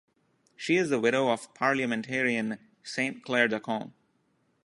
[0.55, 3.93] She is the widow of parliamentarian Saint Clair Dacon.